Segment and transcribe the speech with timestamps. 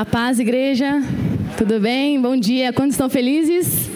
[0.00, 1.02] A paz, igreja.
[1.58, 2.18] Tudo bem?
[2.18, 2.72] Bom dia.
[2.72, 3.90] Quantos estão felizes?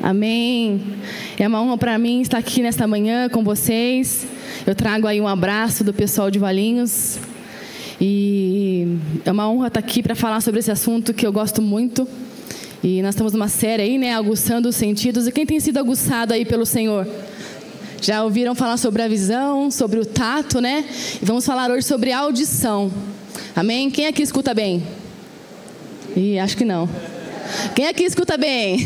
[0.00, 0.80] Amém.
[1.36, 4.24] É uma honra para mim estar aqui nesta manhã com vocês.
[4.64, 7.18] Eu trago aí um abraço do pessoal de Valinhos.
[8.00, 12.06] E é uma honra estar aqui para falar sobre esse assunto que eu gosto muito.
[12.80, 15.26] E nós estamos numa série aí, né, aguçando os sentidos.
[15.26, 17.04] E quem tem sido aguçado aí pelo Senhor?
[18.00, 20.84] Já ouviram falar sobre a visão, sobre o tato, né?
[21.20, 22.92] E vamos falar hoje sobre a audição.
[23.54, 23.90] Amém?
[23.90, 24.82] Quem aqui escuta bem?
[26.16, 26.88] Ih, acho que não.
[27.74, 28.78] Quem aqui escuta bem?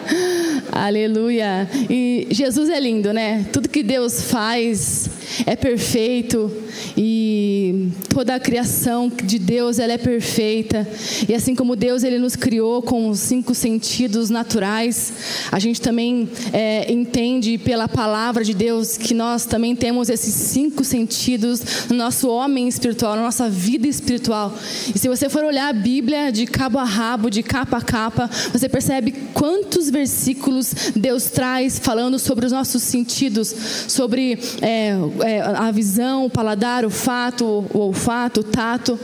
[0.72, 1.68] Aleluia.
[1.90, 3.46] E Jesus é lindo, né?
[3.52, 5.10] Tudo que Deus faz
[5.46, 6.50] é perfeito
[6.96, 10.86] e toda a criação de Deus ela é perfeita.
[11.28, 15.12] E assim como Deus ele nos criou com os cinco sentidos naturais,
[15.50, 20.84] a gente também é, entende pela palavra de Deus que nós também temos esses cinco
[20.84, 24.56] sentidos no nosso homem espiritual, na nossa vida espiritual.
[24.94, 28.30] E se você for olhar a Bíblia de cabo a rabo, de capa a capa,
[28.52, 33.54] você percebe quantos versículos Deus traz falando sobre os nossos sentidos,
[33.86, 38.98] sobre é, é, a visão, o paladar, o fato, o olfato, o tato.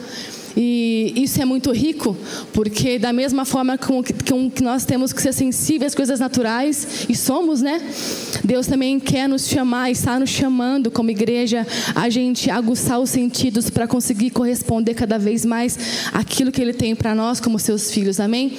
[0.57, 2.17] E isso é muito rico,
[2.53, 7.61] porque da mesma forma que nós temos que ser sensíveis às coisas naturais, e somos,
[7.61, 7.81] né?
[8.45, 13.69] Deus também quer nos chamar, está nos chamando como igreja, a gente aguçar os sentidos
[13.69, 15.77] para conseguir corresponder cada vez mais
[16.13, 18.57] aquilo que Ele tem para nós como seus filhos, amém?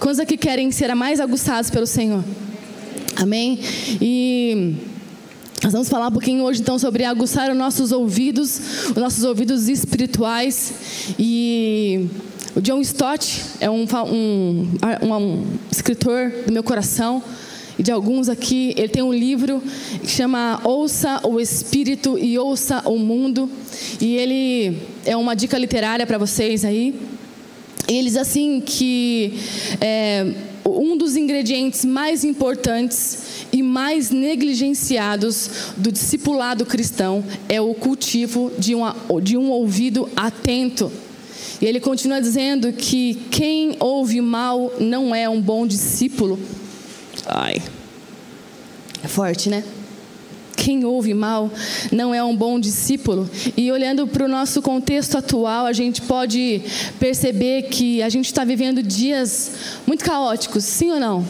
[0.00, 2.24] Quantos aqui querem ser mais aguçados pelo Senhor?
[3.16, 3.58] Amém?
[4.00, 4.74] E.
[5.62, 9.68] Nós vamos falar um pouquinho hoje então sobre aguçar os nossos ouvidos, os nossos ouvidos
[9.68, 10.72] espirituais.
[11.18, 12.06] E
[12.54, 14.68] o John Stott é um, um,
[15.02, 17.20] um, escritor do meu coração
[17.76, 18.72] e de alguns aqui.
[18.76, 19.60] Ele tem um livro
[20.00, 23.50] que chama Ouça o Espírito e Ouça o Mundo.
[24.00, 26.94] E ele é uma dica literária para vocês aí.
[27.88, 29.34] E ele diz assim que
[29.80, 30.34] é,
[30.70, 38.74] um dos ingredientes mais importantes e mais negligenciados do discipulado cristão é o cultivo de,
[38.74, 40.90] uma, de um ouvido atento.
[41.60, 46.38] E ele continua dizendo que quem ouve mal não é um bom discípulo.
[47.26, 47.62] Ai.
[49.02, 49.64] É forte, né?
[50.68, 51.50] Quem ouve mal
[51.90, 53.26] não é um bom discípulo.
[53.56, 56.60] E olhando para o nosso contexto atual, a gente pode
[57.00, 59.50] perceber que a gente está vivendo dias
[59.86, 61.24] muito caóticos, sim ou não?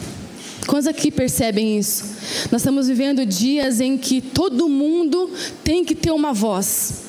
[0.67, 2.03] Quantos aqui percebem isso?
[2.51, 5.31] Nós estamos vivendo dias em que todo mundo
[5.63, 7.08] tem que ter uma voz.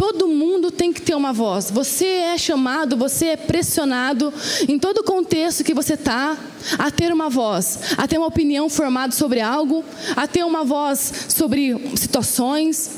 [0.00, 1.70] Todo mundo tem que ter uma voz.
[1.70, 4.32] Você é chamado, você é pressionado
[4.66, 6.38] em todo contexto que você está
[6.78, 9.84] a ter uma voz, a ter uma opinião formada sobre algo,
[10.16, 12.92] a ter uma voz sobre situações.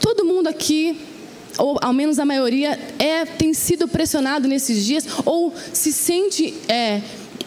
[0.00, 0.98] Todo mundo aqui
[1.56, 7.00] ou ao menos a maioria, é, tem sido pressionado nesses dias, ou se sente é,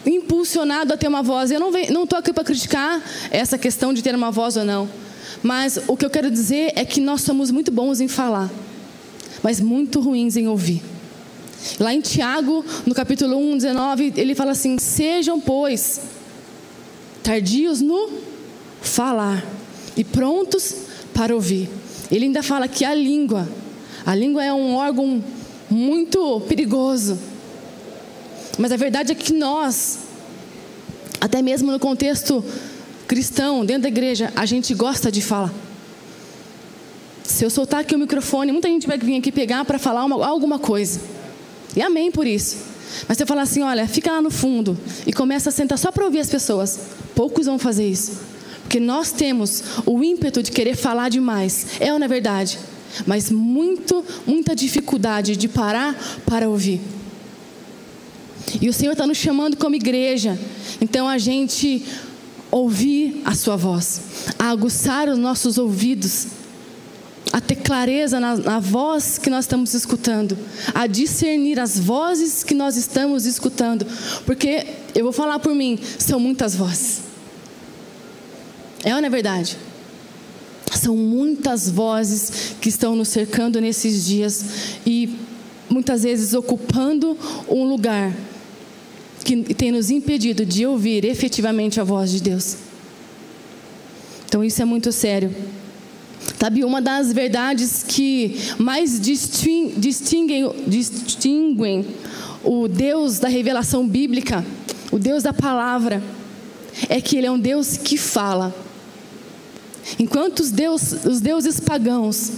[0.06, 1.50] impulsionado a ter uma voz.
[1.50, 4.88] Eu não estou aqui para criticar essa questão de ter uma voz ou não.
[5.42, 8.50] Mas o que eu quero dizer é que nós somos muito bons em falar,
[9.44, 10.82] mas muito ruins em ouvir.
[11.78, 16.00] Lá em Tiago, no capítulo 1, 19, ele fala assim: Sejam, pois,
[17.22, 18.10] tardios no
[18.82, 19.46] falar
[19.96, 20.74] e prontos
[21.14, 21.70] para ouvir.
[22.10, 23.48] Ele ainda fala que a língua,
[24.04, 25.22] a língua é um órgão
[25.70, 27.16] muito perigoso
[28.58, 29.98] mas a verdade é que nós,
[31.20, 32.44] até mesmo no contexto
[33.06, 35.52] cristão, dentro da igreja, a gente gosta de falar.
[37.24, 40.24] Se eu soltar aqui o microfone, muita gente vai vir aqui pegar para falar uma,
[40.24, 41.00] alguma coisa.
[41.74, 42.58] E amém por isso.
[43.08, 45.90] Mas se eu falar assim, olha, fica lá no fundo e começa a sentar só
[45.90, 46.78] para ouvir as pessoas,
[47.14, 48.20] poucos vão fazer isso.
[48.62, 51.66] Porque nós temos o ímpeto de querer falar demais.
[51.80, 52.58] É ou não é verdade?
[53.06, 55.96] Mas muito, muita dificuldade de parar
[56.26, 56.80] para ouvir.
[58.60, 60.38] E o Senhor está nos chamando como igreja.
[60.80, 61.84] Então a gente
[62.50, 64.00] ouvir a sua voz,
[64.38, 66.28] a aguçar os nossos ouvidos,
[67.34, 70.38] a ter clareza na, na, voz que nós estamos escutando,
[70.72, 73.84] a discernir as vozes que nós estamos escutando,
[74.24, 74.64] porque
[74.94, 77.00] eu vou falar por mim, são muitas vozes.
[78.84, 79.58] É ou não é verdade?
[80.76, 84.44] São muitas vozes que estão nos cercando nesses dias
[84.86, 85.18] e
[85.68, 87.18] muitas vezes ocupando
[87.48, 88.14] um lugar
[89.24, 92.58] que tem nos impedido de ouvir efetivamente a voz de Deus.
[94.24, 95.34] Então isso é muito sério.
[96.44, 101.86] Sabe, uma das verdades que mais distinguem, distinguem
[102.44, 104.44] o Deus da revelação bíblica,
[104.92, 106.02] o Deus da palavra,
[106.86, 108.54] é que Ele é um Deus que fala.
[109.98, 112.32] Enquanto os, deus, os deuses pagãos,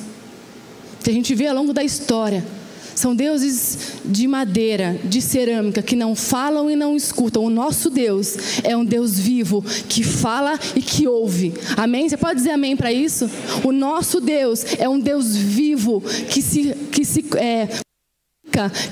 [1.03, 2.47] que a gente vê ao longo da história,
[2.97, 7.45] São deuses de madeira, de cerâmica, que não falam e não escutam.
[7.45, 11.53] O nosso Deus é um Deus vivo, que fala e que ouve.
[11.77, 12.09] Amém?
[12.09, 13.31] Você pode dizer amém para isso?
[13.63, 16.01] O nosso Deus é um Deus vivo,
[16.31, 17.69] que se, que se é,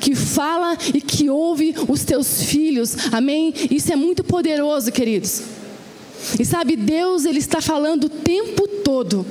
[0.02, 3.10] que fala e que ouve os teus filhos.
[3.10, 3.54] Amém?
[3.70, 5.42] Isso é muito poderoso, queridos.
[6.38, 9.24] E sabe, Deus, Ele está falando o tempo todo.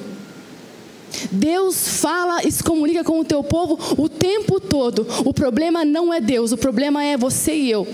[1.31, 5.05] Deus fala e se comunica com o teu povo o tempo todo.
[5.25, 7.87] O problema não é Deus, o problema é você e eu.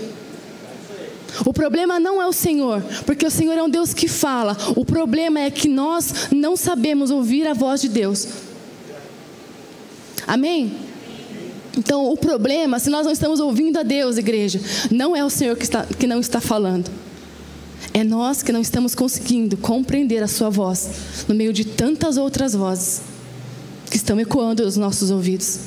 [1.44, 4.56] O problema não é o Senhor, porque o Senhor é um Deus que fala.
[4.76, 8.26] O problema é que nós não sabemos ouvir a voz de Deus.
[10.26, 10.72] Amém?
[11.78, 15.56] Então, o problema, se nós não estamos ouvindo a Deus, igreja, não é o Senhor
[15.56, 16.90] que, está, que não está falando.
[17.92, 20.88] É nós que não estamos conseguindo compreender a Sua voz,
[21.26, 23.02] no meio de tantas outras vozes
[23.90, 25.60] que estão ecoando nos nossos ouvidos.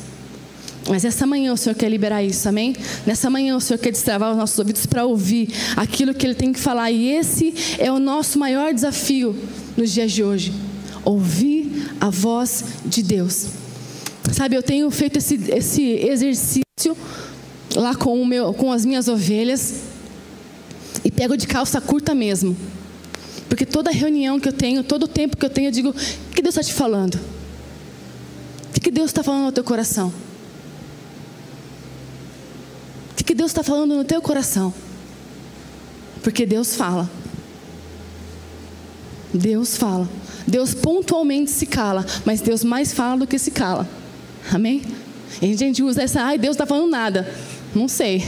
[0.88, 2.76] Mas essa manhã o Senhor quer liberar isso, amém?
[3.06, 6.52] Nessa manhã o Senhor quer destravar os nossos ouvidos para ouvir aquilo que Ele tem
[6.52, 6.92] que falar.
[6.92, 9.36] E esse é o nosso maior desafio
[9.78, 10.54] nos dias de hoje:
[11.06, 13.48] ouvir a voz de Deus.
[14.32, 16.98] Sabe, eu tenho feito esse, esse exercício
[17.76, 19.93] lá com, meu, com as minhas ovelhas
[21.04, 22.56] e pego de calça curta mesmo.
[23.50, 26.42] Porque toda reunião que eu tenho, todo tempo que eu tenho, eu digo: o que
[26.42, 27.20] Deus está te falando?
[28.76, 30.14] O que Deus está falando no teu coração?
[33.12, 34.74] O que Deus está falando no teu coração?
[36.22, 37.10] Porque Deus fala.
[39.34, 40.10] Deus fala.
[40.48, 43.88] Deus pontualmente se cala, mas Deus mais fala do que se cala.
[44.52, 44.82] Amém?
[45.42, 47.28] E a gente usa essa, ai, Deus está falando nada.
[47.74, 48.24] Não sei.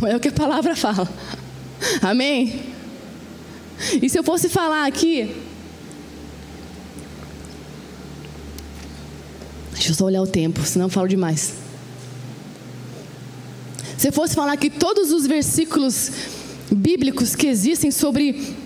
[0.00, 1.08] Não é o que a palavra fala.
[2.00, 2.74] Amém?
[4.02, 5.34] E se eu fosse falar aqui,
[9.86, 11.54] Deixa eu só olhar o tempo, senão eu falo demais.
[13.96, 16.10] Se eu fosse falar que todos os versículos
[16.72, 18.56] bíblicos que existem sobre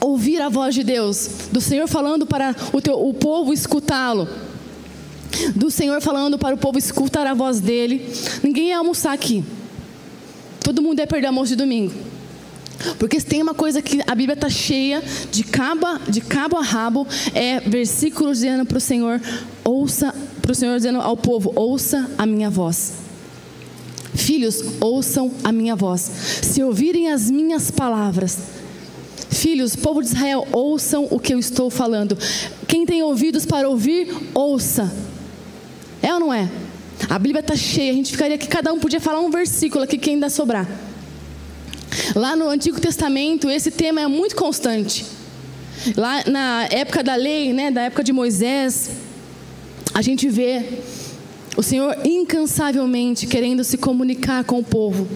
[0.00, 4.28] ouvir a voz de Deus, do Senhor falando para o, teu, o povo escutá-lo,
[5.56, 8.06] do Senhor falando para o povo escutar a voz dele,
[8.42, 9.42] ninguém ia almoçar aqui.
[10.60, 12.09] Todo mundo ia perder almoço de domingo.
[12.98, 17.06] Porque tem uma coisa que a Bíblia está cheia de cabo, de cabo a rabo,
[17.34, 19.20] é versículos dizendo para o Senhor:
[19.64, 22.94] ouça, para o Senhor dizendo ao povo: ouça a minha voz.
[24.14, 26.00] Filhos, ouçam a minha voz.
[26.42, 28.38] Se ouvirem as minhas palavras,
[29.30, 32.18] filhos, povo de Israel, ouçam o que eu estou falando.
[32.66, 34.92] Quem tem ouvidos para ouvir, ouça.
[36.02, 36.50] É ou não é?
[37.08, 39.96] A Bíblia está cheia, a gente ficaria aqui, cada um podia falar um versículo aqui
[39.96, 40.68] que ainda sobrar.
[42.14, 45.04] Lá no Antigo Testamento, esse tema é muito constante.
[45.96, 48.90] Lá na época da lei, né, da época de Moisés,
[49.94, 50.64] a gente vê
[51.56, 55.08] o Senhor incansavelmente querendo se comunicar com o povo.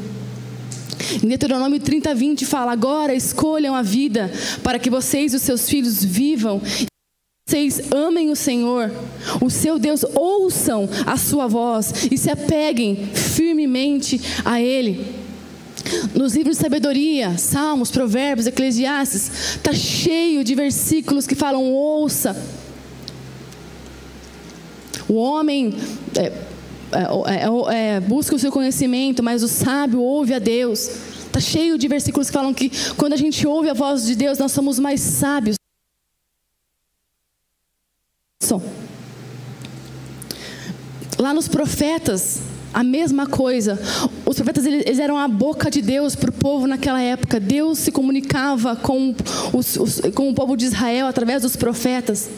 [1.23, 4.33] Em Deuteronômio 30, 20 fala: Agora escolham a vida
[4.63, 6.61] para que vocês e os seus filhos vivam.
[7.47, 8.91] Vocês amem o Senhor,
[9.41, 15.24] o seu Deus, ouçam a sua voz e se apeguem firmemente a Ele.
[16.15, 22.37] Nos livros de sabedoria, Salmos, Provérbios, Eclesiastes, está cheio de versículos que falam: ouça.
[25.09, 25.75] O homem
[26.17, 26.33] é,
[26.93, 30.89] é, é, é, busca o seu conhecimento, mas o sábio ouve a Deus.
[31.27, 34.39] Está cheio de versículos que falam que quando a gente ouve a voz de Deus,
[34.39, 35.57] nós somos mais sábios.
[41.19, 42.41] Lá nos profetas,
[42.75, 43.81] a mesma coisa.
[44.27, 47.39] Os profetas eles eram a boca de Deus para o povo naquela época.
[47.39, 49.15] Deus se comunicava com,
[49.53, 52.29] os, os, com o povo de Israel através dos profetas.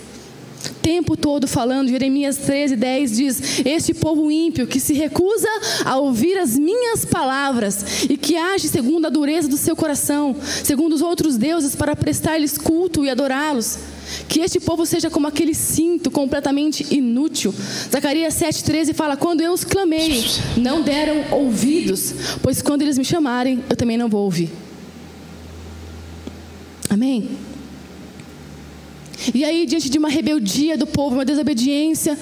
[0.83, 5.49] Tempo todo falando, Jeremias 13, 10 diz: Este povo ímpio que se recusa
[5.85, 10.93] a ouvir as minhas palavras e que age segundo a dureza do seu coração, segundo
[10.93, 13.96] os outros deuses, para prestar-lhes culto e adorá-los.
[14.29, 17.55] Que este povo seja como aquele cinto completamente inútil.
[17.91, 20.25] Zacarias 7,13 fala: Quando eu os clamei,
[20.57, 24.51] não deram ouvidos, pois quando eles me chamarem, eu também não vou ouvir.
[26.89, 27.31] Amém?
[29.35, 32.17] E aí, diante de uma rebeldia do povo, uma desobediência,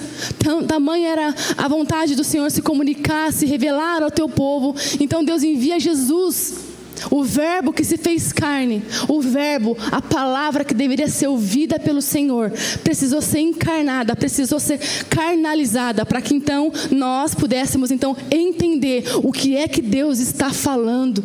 [0.67, 4.75] tamanha era a vontade do Senhor se comunicar, se revelar ao teu povo.
[4.99, 6.64] Então Deus envia Jesus
[7.09, 12.01] o Verbo que se fez carne, o Verbo, a palavra que deveria ser ouvida pelo
[12.01, 12.51] Senhor,
[12.83, 19.55] precisou ser encarnada, precisou ser carnalizada, para que então nós pudéssemos então entender o que
[19.55, 21.23] é que Deus está falando,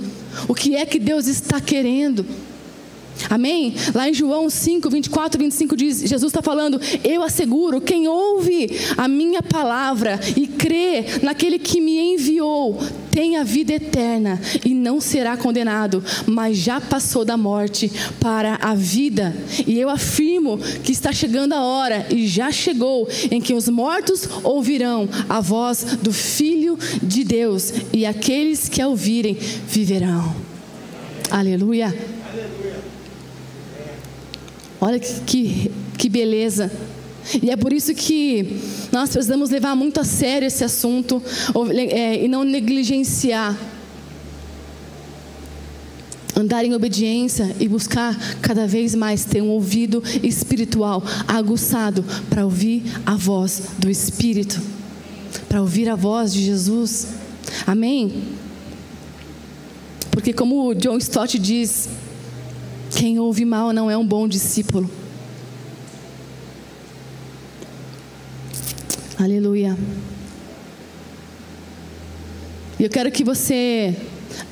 [0.48, 2.24] o que é que Deus está querendo.
[3.28, 3.74] Amém?
[3.94, 9.06] Lá em João 5, 24, 25 diz: Jesus está falando, eu asseguro, quem ouve a
[9.08, 12.78] minha palavra e crê naquele que me enviou,
[13.10, 18.74] tem a vida eterna e não será condenado, mas já passou da morte para a
[18.74, 19.34] vida.
[19.66, 24.28] E eu afirmo que está chegando a hora, e já chegou, em que os mortos
[24.42, 30.34] ouvirão a voz do Filho de Deus, e aqueles que a ouvirem viverão.
[31.30, 31.94] Aleluia.
[34.80, 36.70] Olha que, que, que beleza.
[37.42, 38.58] E é por isso que
[38.90, 41.22] nós precisamos levar muito a sério esse assunto
[41.90, 43.56] é, e não negligenciar.
[46.34, 52.82] Andar em obediência e buscar cada vez mais ter um ouvido espiritual aguçado para ouvir
[53.04, 54.60] a voz do Espírito,
[55.48, 57.08] para ouvir a voz de Jesus.
[57.66, 58.22] Amém?
[60.10, 61.88] Porque, como John Stott diz,
[63.00, 64.90] quem ouve mal não é um bom discípulo.
[69.18, 69.74] Aleluia.
[72.78, 73.96] E eu quero que você,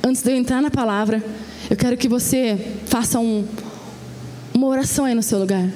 [0.01, 1.23] antes de eu entrar na palavra,
[1.69, 3.47] eu quero que você faça um,
[4.51, 5.69] uma oração aí no seu lugar.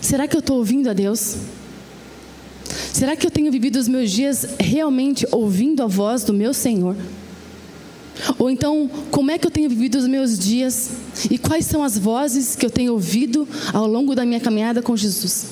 [0.00, 1.36] Será que eu estou ouvindo a Deus?
[2.94, 6.96] Será que eu tenho vivido os meus dias realmente ouvindo a voz do meu Senhor?
[8.38, 10.90] Ou então, como é que eu tenho vivido os meus dias
[11.30, 14.96] e quais são as vozes que eu tenho ouvido ao longo da minha caminhada com
[14.96, 15.46] Jesus?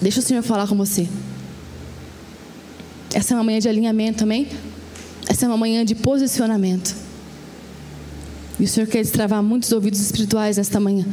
[0.00, 1.08] Deixa o Senhor falar com você.
[3.14, 4.48] Essa é uma manhã de alinhamento também.
[5.28, 6.96] Essa é uma manhã de posicionamento.
[8.58, 11.06] E o Senhor quer destravar muitos ouvidos espirituais nesta manhã.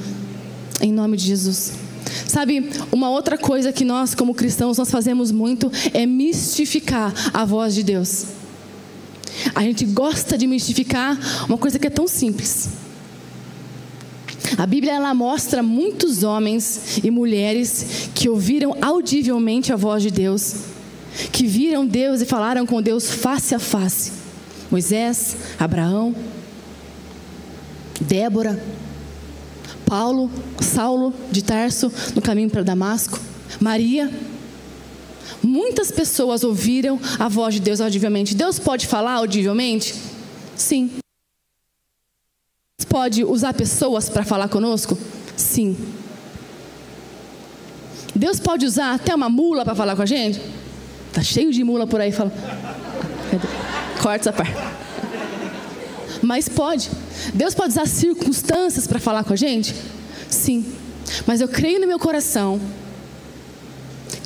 [0.81, 1.73] Em nome de Jesus.
[2.27, 7.75] Sabe, uma outra coisa que nós, como cristãos, nós fazemos muito é mistificar a voz
[7.75, 8.25] de Deus.
[9.55, 12.69] A gente gosta de mistificar uma coisa que é tão simples.
[14.57, 20.55] A Bíblia ela mostra muitos homens e mulheres que ouviram audivelmente a voz de Deus,
[21.31, 24.11] que viram Deus e falaram com Deus face a face.
[24.69, 26.15] Moisés, Abraão,
[28.01, 28.61] Débora,
[29.85, 30.29] Paulo,
[30.61, 33.19] Saulo de Tarso no caminho para Damasco,
[33.59, 34.11] Maria.
[35.41, 38.35] Muitas pessoas ouviram a voz de Deus audivelmente.
[38.35, 39.95] Deus pode falar audivelmente?
[40.55, 40.91] Sim.
[42.87, 44.97] Pode usar pessoas para falar conosco?
[45.37, 45.77] Sim.
[48.15, 50.41] Deus pode usar até uma mula para falar com a gente?
[51.13, 52.31] Tá cheio de mula por aí, fala.
[54.01, 54.53] Corta essa parte.
[56.21, 56.89] Mas pode.
[57.33, 59.73] Deus pode usar circunstâncias para falar com a gente?
[60.29, 60.65] Sim.
[61.25, 62.59] Mas eu creio no meu coração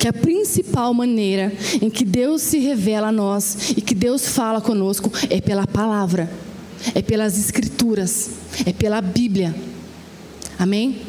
[0.04, 1.50] que a principal maneira
[1.82, 6.30] em que Deus se revela a nós e que Deus fala conosco é pela palavra,
[6.94, 8.32] é pelas escrituras,
[8.66, 9.56] é pela Bíblia.
[10.60, 11.02] Amém?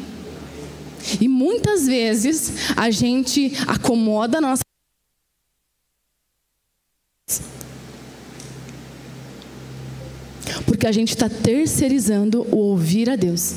[1.19, 4.61] E muitas vezes a gente acomoda a nossa
[10.65, 13.55] porque a gente está terceirizando o ouvir a Deus.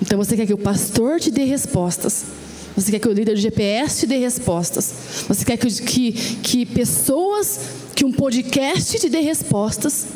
[0.00, 2.45] Então você quer que o pastor te dê respostas.
[2.76, 4.92] Você quer que o líder do GPS te dê respostas.
[5.26, 7.60] Você quer que, que, que pessoas,
[7.94, 10.08] que um podcast te dê respostas.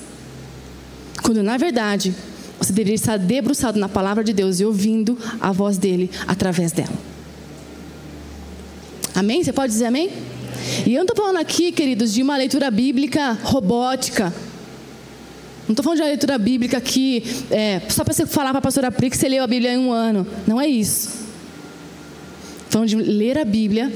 [1.23, 2.15] Quando na verdade
[2.59, 6.93] você deveria estar debruçado na palavra de Deus e ouvindo a voz dele através dela.
[9.15, 9.43] Amém?
[9.43, 10.11] Você pode dizer amém?
[10.87, 14.33] E eu não estou falando aqui, queridos, de uma leitura bíblica robótica.
[15.67, 18.63] Não estou falando de uma leitura bíblica que é, só para você falar para a
[18.63, 20.27] pastora Pri que você leu a Bíblia em um ano.
[20.47, 21.20] Não é isso.
[22.71, 23.93] Falando de ler a Bíblia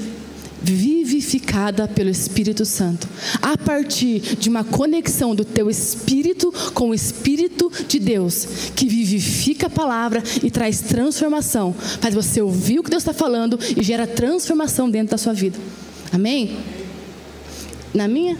[0.61, 3.07] vivificada pelo Espírito Santo,
[3.41, 9.67] a partir de uma conexão do teu espírito com o Espírito de Deus, que vivifica
[9.67, 14.07] a palavra e traz transformação, faz você ouvir o que Deus está falando e gera
[14.07, 15.57] transformação dentro da sua vida.
[16.11, 16.57] Amém?
[17.93, 18.37] Na minha?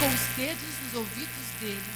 [0.00, 1.92] Dedos nos ouvidos dele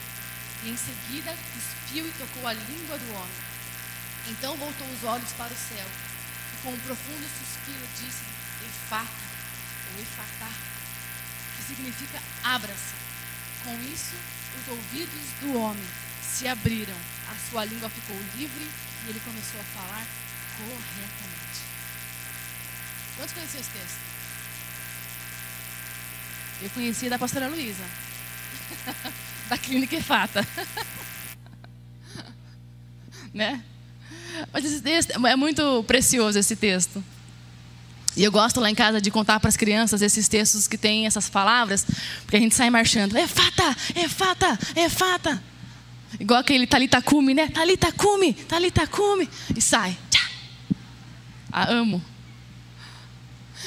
[0.62, 3.40] e em seguida cuspiu e tocou a língua do homem.
[4.28, 5.86] Então voltou os olhos para o céu
[6.52, 8.24] e com um profundo suspiro disse:
[8.66, 9.08] Efata,
[9.94, 10.52] ou Efatá,
[11.56, 12.92] que significa abra-se.
[13.64, 14.16] Com isso,
[14.60, 15.88] os ouvidos do homem
[16.22, 16.96] se abriram,
[17.30, 18.70] a sua língua ficou livre
[19.06, 20.06] e ele começou a falar
[20.58, 21.60] corretamente.
[23.16, 24.13] Quantos conheciam esse texto?
[26.64, 27.84] Eu conhecia da pastora Luísa,
[29.50, 30.48] da Clínica Efata.
[33.34, 33.62] né?
[34.50, 37.04] Mas esse texto é muito precioso esse texto.
[38.16, 41.04] E eu gosto lá em casa de contar para as crianças esses textos que têm
[41.04, 41.84] essas palavras,
[42.22, 43.14] porque a gente sai marchando.
[43.14, 45.44] É fata, é fata, é fata.
[46.18, 47.48] Igual aquele Talita Cume, né?
[47.48, 49.28] Talita Cume, Talita Cume.
[49.54, 49.94] E sai.
[50.08, 50.30] Tchá.
[51.52, 52.02] Ah, amo.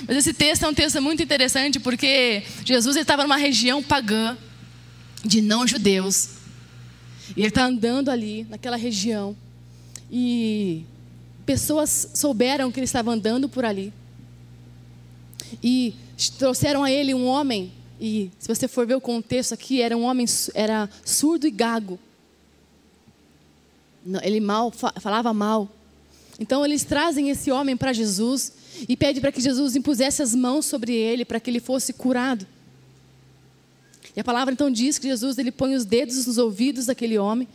[0.06, 4.38] Mas esse texto é um texto muito interessante porque Jesus estava numa região pagã
[5.24, 6.30] de não-judeus.
[7.36, 9.36] E ele está andando ali, naquela região.
[10.12, 10.84] E
[11.46, 13.94] pessoas souberam que ele estava andando por ali.
[15.64, 15.94] E
[16.38, 17.72] trouxeram a ele um homem.
[18.00, 22.00] E se você for ver o contexto aqui, era um homem era surdo e gago.
[24.22, 25.70] Ele mal falava mal.
[26.40, 28.54] Então eles trazem esse homem para Jesus
[28.88, 32.46] e pede para que Jesus impusesse as mãos sobre ele para que ele fosse curado.
[34.16, 37.48] E a palavra então diz que Jesus ele põe os dedos nos ouvidos daquele homem,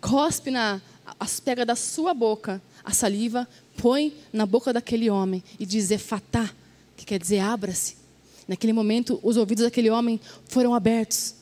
[0.00, 0.80] cospe na
[1.18, 6.50] as pega da sua boca a saliva, põe na boca daquele homem e diz efatá,
[6.96, 7.96] que quer dizer abra-se.
[8.46, 11.34] Naquele momento os ouvidos daquele homem foram abertos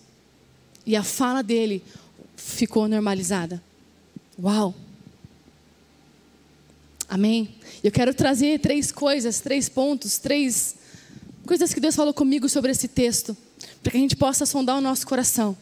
[0.86, 1.82] e a fala dele
[2.36, 3.62] ficou normalizada.
[4.42, 4.74] Uau!
[7.10, 7.56] Amém?
[7.82, 10.76] Eu quero trazer três coisas, três pontos, três
[11.44, 13.36] coisas que Deus falou comigo sobre esse texto,
[13.82, 15.58] para que a gente possa sondar o nosso coração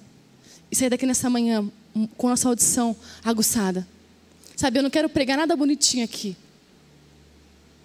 [0.70, 1.66] e sair daqui nessa manhã
[2.18, 3.88] com a nossa audição aguçada.
[4.54, 6.36] Sabe, eu não quero pregar nada bonitinho aqui,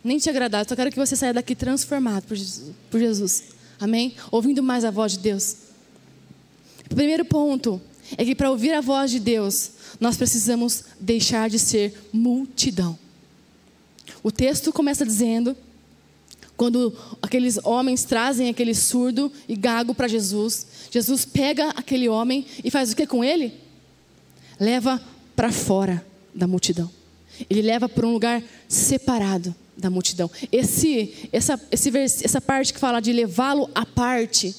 [0.04, 2.76] nem te agradar, eu só quero que você saia daqui transformado por Jesus.
[2.92, 3.44] Por Jesus.
[3.80, 4.14] Amém?
[4.30, 5.56] Ouvindo mais a voz de Deus.
[6.92, 7.82] O primeiro ponto
[8.18, 9.72] é que para ouvir a voz de Deus,
[10.02, 13.00] nós precisamos deixar de ser multidão.
[14.22, 15.56] O texto começa dizendo,
[16.56, 22.70] quando aqueles homens trazem aquele surdo e gago para Jesus, Jesus pega aquele homem e
[22.70, 23.54] faz o que com ele?
[24.60, 25.02] Leva
[25.36, 26.90] para fora da multidão.
[27.50, 30.30] Ele leva para um lugar separado da multidão.
[30.52, 34.56] Esse, essa, esse essa parte que fala de levá-lo à parte,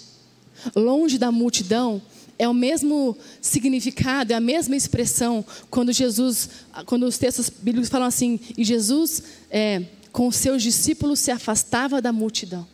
[0.74, 2.02] longe da multidão,
[2.38, 6.48] é o mesmo significado, é a mesma expressão quando Jesus,
[6.86, 12.12] quando os textos bíblicos falam assim, e Jesus é, com seus discípulos se afastava da
[12.12, 12.66] multidão.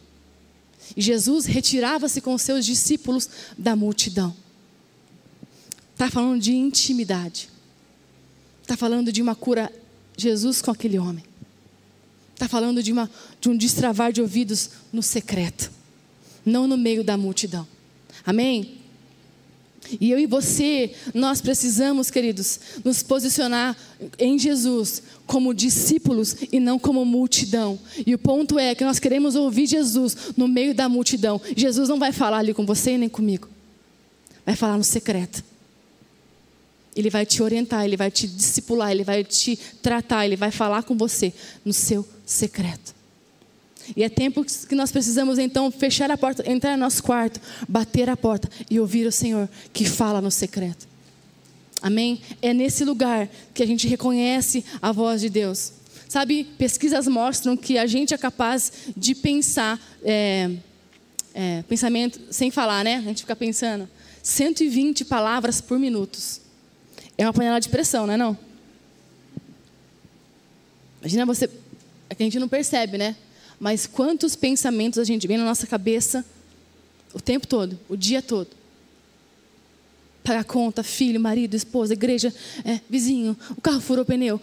[0.97, 4.35] E Jesus retirava-se com seus discípulos da multidão.
[5.93, 7.51] Está falando de intimidade.
[8.63, 9.71] Está falando de uma cura,
[10.17, 11.25] Jesus com aquele homem.
[12.35, 15.71] Está falando de, uma, de um destravar de ouvidos no secreto,
[16.45, 17.69] não no meio da multidão.
[18.25, 18.80] Amém?
[20.01, 23.77] E eu e você, nós precisamos, queridos, nos posicionar
[24.19, 27.79] em Jesus como discípulos e não como multidão.
[28.07, 31.41] E o ponto é que nós queremos ouvir Jesus no meio da multidão.
[31.57, 33.49] Jesus não vai falar ali com você nem comigo.
[34.45, 35.43] Vai falar no secreto.
[36.95, 40.83] Ele vai te orientar, ele vai te discipular, ele vai te tratar, ele vai falar
[40.83, 41.33] com você
[41.65, 43.00] no seu secreto.
[43.97, 48.09] E é tempo que nós precisamos então fechar a porta, entrar no nosso quarto, bater
[48.09, 50.89] a porta e ouvir o Senhor que fala no secreto.
[51.83, 52.21] Amém?
[52.43, 55.73] É nesse lugar que a gente reconhece a voz de Deus.
[56.09, 60.51] Sabe, pesquisas mostram que a gente é capaz de pensar, é,
[61.33, 62.97] é, pensamento sem falar, né?
[62.97, 63.89] A gente fica pensando,
[64.23, 66.19] 120 palavras por minuto.
[67.17, 68.37] É uma panela de pressão, não é não?
[71.01, 71.49] Imagina você,
[72.09, 73.17] é que a gente não percebe, né?
[73.61, 76.25] Mas quantos pensamentos a gente vem na nossa cabeça
[77.13, 78.49] o tempo todo, o dia todo?
[80.25, 84.41] Pagar conta, filho, marido, esposa, igreja, é, vizinho, o carro furou o pneu,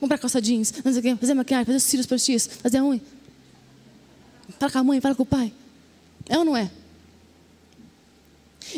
[0.00, 3.00] comprar calça jeans, fazer maquiagem, fazer os cílios postiços, fazer a unha.
[4.58, 5.52] Fala com a mãe, fala com o pai.
[6.28, 6.70] É ou não é?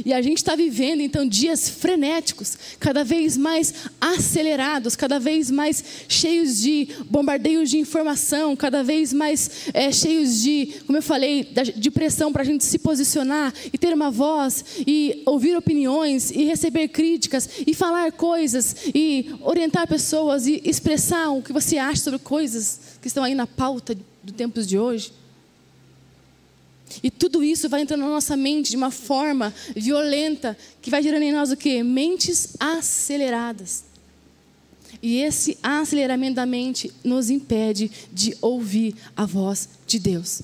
[0.05, 5.85] E a gente está vivendo então dias frenéticos, cada vez mais acelerados, cada vez mais
[6.09, 11.91] cheios de bombardeios de informação, cada vez mais é, cheios de, como eu falei, de
[11.91, 16.89] pressão para a gente se posicionar e ter uma voz e ouvir opiniões e receber
[16.89, 22.99] críticas e falar coisas e orientar pessoas e expressar o que você acha sobre coisas
[23.01, 25.20] que estão aí na pauta dos tempos de hoje.
[27.03, 31.23] E tudo isso vai entrando na nossa mente de uma forma violenta que vai gerando
[31.23, 31.83] em nós o quê?
[31.83, 33.85] Mentes aceleradas.
[35.03, 40.43] E esse aceleramento da mente nos impede de ouvir a voz de Deus.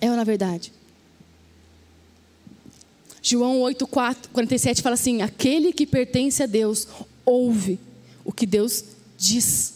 [0.00, 0.72] É ou na verdade?
[3.22, 6.86] João 8, 4, 47 fala assim: Aquele que pertence a Deus
[7.24, 7.80] ouve
[8.22, 8.84] o que Deus
[9.16, 9.73] diz.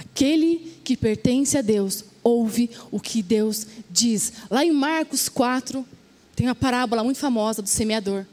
[0.00, 4.32] Aquele que pertence a Deus ouve o que Deus diz.
[4.50, 5.86] Lá em Marcos 4,
[6.34, 8.24] tem uma parábola muito famosa do semeador.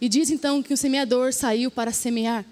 [0.00, 2.44] E diz então que o semeador saiu para semear.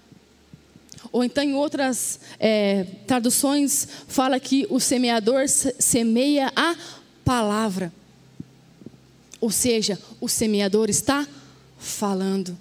[1.13, 6.75] Ou então, em outras é, traduções, fala que o semeador semeia a
[7.23, 7.93] palavra.
[9.39, 11.25] Ou seja, o semeador está
[11.77, 12.57] falando.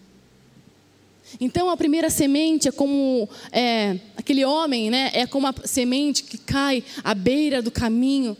[1.40, 5.10] Então a primeira semente é como é, aquele homem, né?
[5.12, 8.36] É como a semente que cai à beira do caminho.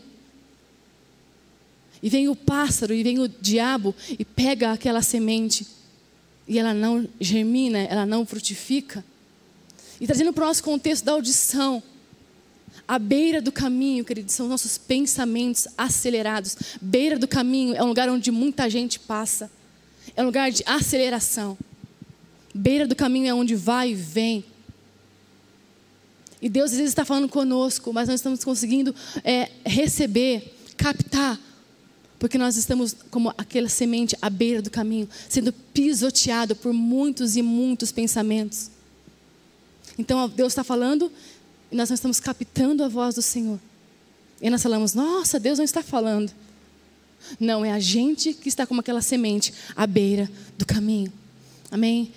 [2.01, 5.65] E vem o pássaro, e vem o diabo e pega aquela semente.
[6.47, 9.03] E ela não germina, ela não frutifica.
[9.99, 11.81] E trazendo para o nosso contexto da audição,
[12.87, 16.55] à beira do caminho, queridos, são nossos pensamentos acelerados.
[16.81, 19.51] Beira do caminho é um lugar onde muita gente passa.
[20.15, 21.57] É um lugar de aceleração.
[22.57, 24.43] Beira do caminho é onde vai e vem.
[26.41, 28.93] E Deus às vezes está falando conosco, mas nós estamos conseguindo
[29.23, 31.39] é, receber, captar,
[32.19, 37.41] porque nós estamos como aquela semente à beira do caminho, sendo pisoteado por muitos e
[37.41, 38.69] muitos pensamentos.
[39.97, 41.11] Então Deus está falando
[41.71, 43.59] e nós não estamos captando a voz do Senhor.
[44.41, 46.31] E nós falamos, nossa, Deus não está falando.
[47.39, 51.11] Não, é a gente que está como aquela semente à beira do caminho.
[51.71, 52.11] Amém?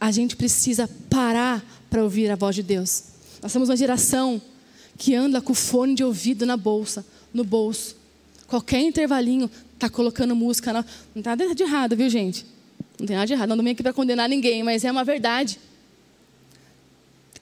[0.00, 3.04] A gente precisa parar para ouvir a voz de Deus.
[3.42, 4.40] Nós somos uma geração
[4.96, 7.96] que anda com o fone de ouvido na bolsa, no bolso.
[8.46, 10.72] Qualquer intervalinho está colocando música.
[10.72, 10.84] Na...
[11.14, 12.44] Não está nada de errado, viu, gente?
[12.98, 13.48] Não tem nada de errado.
[13.50, 15.58] Não estou aqui para condenar ninguém, mas é uma verdade.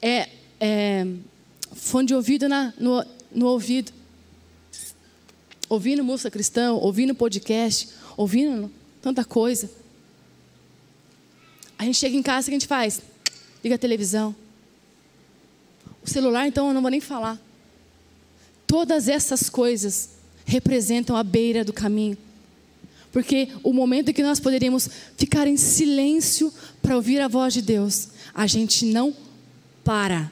[0.02, 0.28] É,
[0.60, 1.06] é
[1.72, 3.92] fone de ouvido na, no, no ouvido.
[5.68, 9.70] Ouvindo música cristã, ouvindo podcast, ouvindo tanta coisa.
[11.78, 13.00] A gente chega em casa, o que a gente faz?
[13.62, 14.34] Liga a televisão.
[16.02, 17.38] O celular, então, eu não vou nem falar.
[18.66, 20.10] Todas essas coisas
[20.44, 22.16] representam a beira do caminho.
[23.12, 27.62] Porque o momento em que nós poderíamos ficar em silêncio para ouvir a voz de
[27.62, 29.14] Deus, a gente não
[29.82, 30.30] para.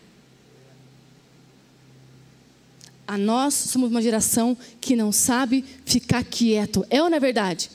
[3.07, 6.87] A nós somos uma geração que não sabe ficar quieto.
[6.89, 7.71] É ou não é verdade?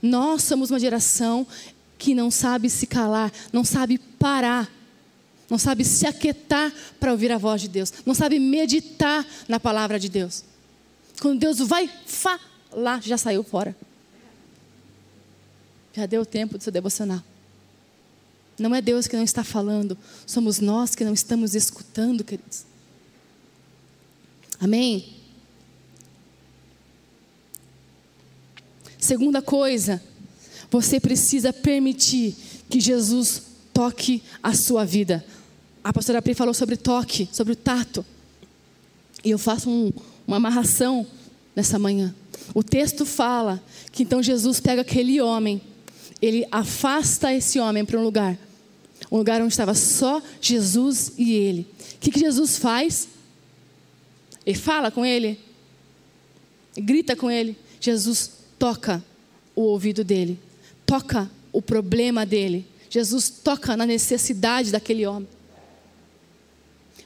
[0.00, 1.46] Nós somos uma geração
[1.98, 4.70] que não sabe se calar, não sabe parar,
[5.50, 9.98] não sabe se aquietar para ouvir a voz de Deus, não sabe meditar na palavra
[9.98, 10.44] de Deus.
[11.20, 13.76] Quando Deus vai falar, já saiu fora.
[15.92, 17.22] Já deu tempo do seu devocional.
[18.58, 22.64] Não é Deus que não está falando, somos nós que não estamos escutando, queridos.
[24.60, 25.14] Amém?
[28.98, 30.02] Segunda coisa,
[30.70, 32.34] você precisa permitir
[32.68, 35.24] que Jesus toque a sua vida.
[35.82, 38.04] A pastora Pri falou sobre toque, sobre o tato.
[39.24, 39.92] E eu faço um,
[40.26, 41.06] uma amarração
[41.56, 42.14] nessa manhã.
[42.54, 45.60] O texto fala que então Jesus pega aquele homem,
[46.20, 48.36] ele afasta esse homem para um lugar,
[49.10, 51.66] um lugar onde estava só Jesus e ele.
[51.94, 53.08] O que, que Jesus faz?
[54.44, 55.38] Ele fala com ele,
[56.76, 57.56] grita com ele.
[57.80, 59.02] Jesus toca
[59.54, 60.38] o ouvido dele
[60.88, 62.66] toca o problema dele.
[62.88, 65.28] Jesus toca na necessidade daquele homem.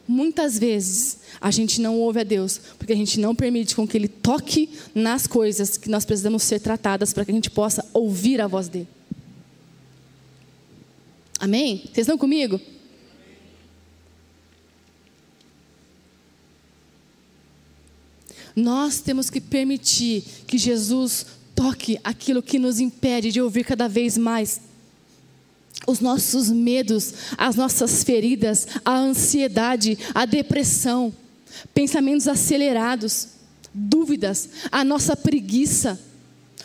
[0.07, 3.97] Muitas vezes a gente não ouve a Deus porque a gente não permite com que
[3.97, 8.41] Ele toque nas coisas que nós precisamos ser tratadas para que a gente possa ouvir
[8.41, 8.89] a voz dele.
[11.41, 11.79] Amém?
[11.87, 12.61] Vocês estão comigo?
[18.55, 24.17] Nós temos que permitir que Jesus toque aquilo que nos impede de ouvir cada vez
[24.17, 24.61] mais.
[25.87, 31.13] Os nossos medos, as nossas feridas, a ansiedade, a depressão,
[31.75, 33.29] pensamentos acelerados,
[33.75, 35.99] dúvidas, a nossa preguiça,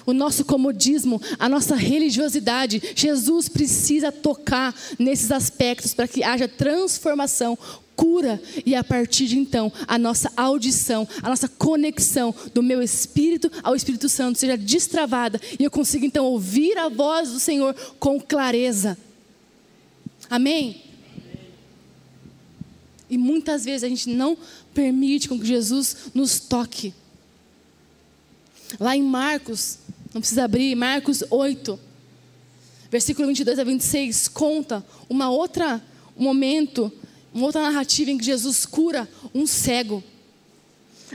[0.06, 2.82] o nosso comodismo, a nossa religiosidade.
[2.96, 7.58] Jesus precisa tocar nesses aspectos para que haja transformação
[7.98, 13.52] cura e a partir de então a nossa audição, a nossa conexão do meu espírito
[13.64, 18.22] ao Espírito Santo seja destravada e eu consiga então ouvir a voz do Senhor com
[18.22, 18.96] clareza.
[20.30, 20.84] Amém?
[23.10, 24.38] E muitas vezes a gente não
[24.74, 26.94] permite com que Jesus nos toque.
[28.80, 29.80] Lá em Marcos,
[30.18, 31.80] não precisa abrir, Marcos 8,
[32.90, 35.80] versículo 22 a 26, conta uma outra
[36.18, 36.92] um momento,
[37.32, 40.04] uma outra narrativa em que Jesus cura um cego.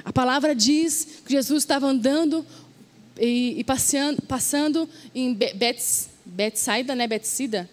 [0.05, 2.47] A palavra diz que Jesus estava andando
[3.19, 7.09] e, e passeando, passando em Bets, Betsaida, né?
[7.09, 7.69] Betsida.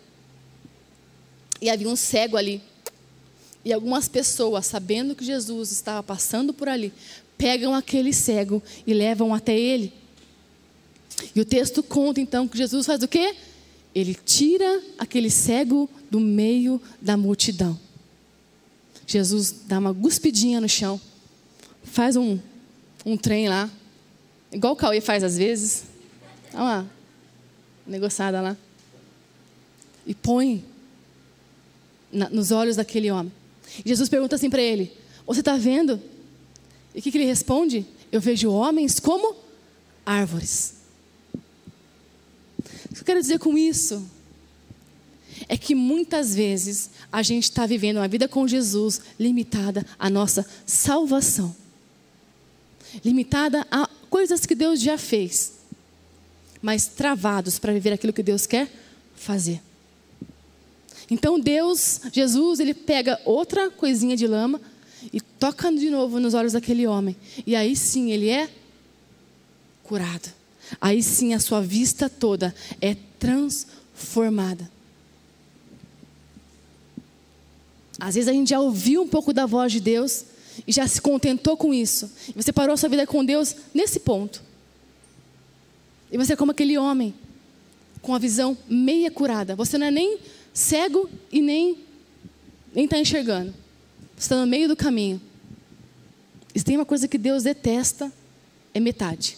[1.61, 2.59] E havia um cego ali.
[3.63, 6.91] E algumas pessoas, sabendo que Jesus estava passando por ali,
[7.37, 9.93] pegam aquele cego e levam até ele.
[11.35, 13.35] E o texto conta então que Jesus faz o quê?
[13.93, 17.79] Ele tira aquele cego do meio da multidão.
[19.05, 21.01] Jesus dá uma guspidinha no chão,
[21.83, 22.37] faz um,
[23.03, 23.69] um trem lá,
[24.51, 25.85] igual o Cauê faz às vezes,
[26.53, 26.91] dá uma
[27.87, 28.57] negociada lá,
[30.05, 30.63] e põe
[32.11, 33.31] na, nos olhos daquele homem.
[33.83, 34.91] E Jesus pergunta assim para ele:
[35.25, 35.99] Você está vendo?
[36.93, 37.85] E o que, que ele responde?
[38.11, 39.35] Eu vejo homens como
[40.05, 40.78] árvores.
[42.99, 44.05] Que eu quero dizer com isso?
[45.47, 50.45] É que muitas vezes a gente está vivendo uma vida com Jesus limitada à nossa
[50.65, 51.55] salvação,
[53.03, 55.53] limitada a coisas que Deus já fez,
[56.61, 58.69] mas travados para viver aquilo que Deus quer
[59.15, 59.61] fazer.
[61.09, 64.59] Então Deus, Jesus, ele pega outra coisinha de lama
[65.13, 67.15] e toca de novo nos olhos daquele homem.
[67.47, 68.49] E aí sim ele é
[69.83, 70.38] curado.
[70.79, 74.69] Aí sim a sua vista toda é transformada.
[77.99, 80.25] Às vezes a gente já ouviu um pouco da voz de Deus
[80.65, 82.09] e já se contentou com isso.
[82.29, 84.41] E você parou a sua vida com Deus nesse ponto.
[86.11, 87.13] E você é como aquele homem
[88.01, 89.55] com a visão meia curada.
[89.55, 90.17] Você não é nem
[90.53, 91.77] cego e nem
[92.73, 93.53] nem está enxergando.
[94.15, 95.21] Você está no meio do caminho.
[96.53, 98.11] E tem uma coisa que Deus detesta,
[98.73, 99.37] é metade.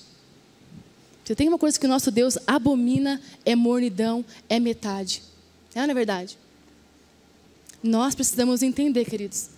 [1.23, 5.21] Se tem uma coisa que o nosso Deus abomina, é mornidão, é metade.
[5.73, 6.37] É, não é verdade?
[7.81, 9.49] Nós precisamos entender, queridos,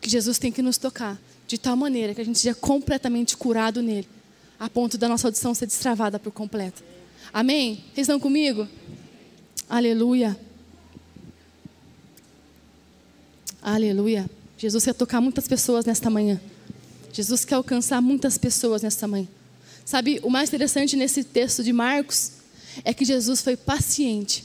[0.00, 3.82] que Jesus tem que nos tocar de tal maneira que a gente seja completamente curado
[3.82, 4.08] nele,
[4.58, 6.82] a ponto da nossa audição ser destravada por completo.
[7.32, 7.84] Amém?
[7.94, 8.68] Vocês estão comigo?
[9.68, 10.38] Aleluia.
[13.62, 14.28] Aleluia.
[14.58, 16.40] Jesus quer tocar muitas pessoas nesta manhã.
[17.12, 19.28] Jesus quer alcançar muitas pessoas nesta manhã.
[19.84, 22.32] Sabe, o mais interessante nesse texto de Marcos
[22.84, 24.44] é que Jesus foi paciente.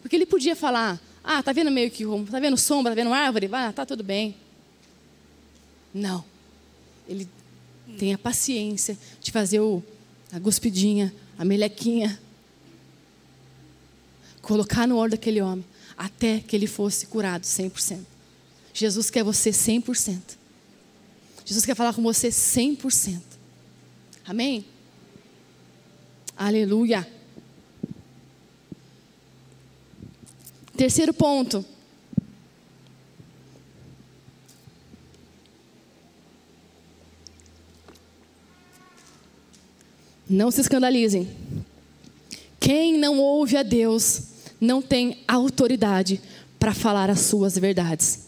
[0.00, 3.46] Porque ele podia falar: "Ah, tá vendo meio que, tá vendo sombra, tá vendo árvore?
[3.46, 4.34] Vai, tá tudo bem".
[5.92, 6.24] Não.
[7.08, 7.28] Ele
[7.98, 9.82] tem a paciência de fazer o,
[10.32, 12.18] a guspidinha, a melequinha,
[14.42, 15.64] colocar no olho daquele homem,
[15.96, 18.00] até que ele fosse curado 100%.
[18.72, 20.20] Jesus quer você 100%.
[21.44, 23.27] Jesus quer falar com você 100%.
[24.28, 24.62] Amém?
[26.36, 27.08] Aleluia.
[30.76, 31.64] Terceiro ponto.
[40.28, 41.26] Não se escandalizem.
[42.60, 44.24] Quem não ouve a Deus
[44.60, 46.20] não tem autoridade
[46.58, 48.26] para falar as suas verdades.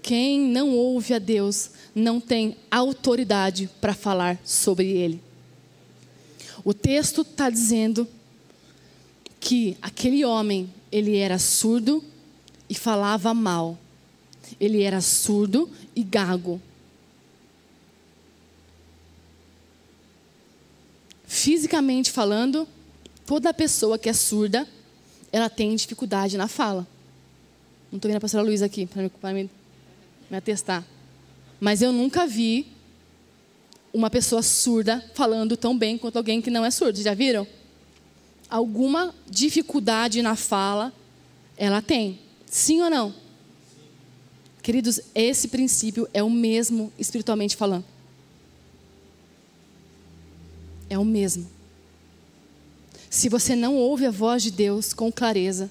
[0.00, 5.22] Quem não ouve a Deus não tem autoridade para falar sobre Ele.
[6.64, 8.06] O texto está dizendo
[9.40, 12.02] que aquele homem, ele era surdo
[12.70, 13.76] e falava mal.
[14.60, 16.60] Ele era surdo e gago.
[21.26, 22.68] Fisicamente falando,
[23.26, 24.68] toda pessoa que é surda,
[25.32, 26.86] ela tem dificuldade na fala.
[27.90, 29.50] Não estou vendo a pastora Luísa aqui para me
[30.30, 30.84] me atestar.
[31.62, 32.66] Mas eu nunca vi
[33.94, 37.00] uma pessoa surda falando tão bem quanto alguém que não é surdo.
[37.00, 37.46] Já viram?
[38.50, 40.92] Alguma dificuldade na fala
[41.56, 42.18] ela tem.
[42.46, 43.14] Sim ou não?
[44.60, 47.84] Queridos, esse princípio é o mesmo espiritualmente falando.
[50.90, 51.48] É o mesmo.
[53.08, 55.70] Se você não ouve a voz de Deus com clareza,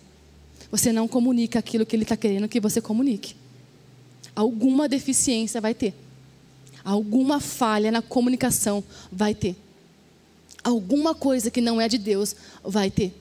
[0.72, 3.41] você não comunica aquilo que Ele está querendo que você comunique
[4.36, 5.94] alguma deficiência vai ter.
[6.84, 9.56] Alguma falha na comunicação vai ter.
[10.64, 13.14] Alguma coisa que não é de Deus vai ter.